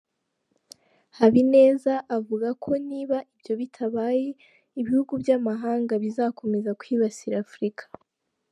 Habineza 1.17 1.93
avuga 2.17 2.49
ko 2.63 2.69
niba 2.89 3.17
ibyo 3.33 3.53
bitabaye 3.61 4.27
ibihugu 4.79 5.11
by’amahanga 5.21 5.93
bizakomeza 6.03 6.71
kwibasira 6.79 7.35
Afurika. 7.45 7.83